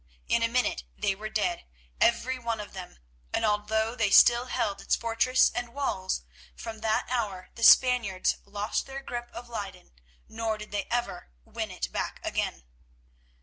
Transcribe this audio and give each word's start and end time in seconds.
In 0.27 0.41
a 0.41 0.47
minute 0.47 0.83
they 0.97 1.13
were 1.13 1.29
dead, 1.29 1.67
every 1.99 2.39
one 2.39 2.59
of 2.59 2.73
them, 2.73 2.97
and 3.35 3.45
although 3.45 3.93
they 3.93 4.09
still 4.09 4.45
held 4.45 4.81
its 4.81 4.95
fortresses 4.95 5.51
and 5.53 5.75
walls, 5.75 6.23
from 6.55 6.79
that 6.79 7.05
hour 7.07 7.49
the 7.53 7.61
Spaniards 7.63 8.37
lost 8.43 8.87
their 8.87 9.03
grip 9.03 9.29
of 9.31 9.47
Leyden, 9.47 9.91
nor 10.27 10.57
did 10.57 10.71
they 10.71 10.85
ever 10.89 11.29
win 11.45 11.69
it 11.69 11.91
back 11.91 12.19
again. 12.23 12.63